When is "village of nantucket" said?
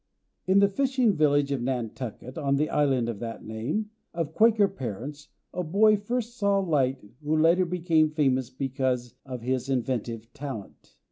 1.15-2.35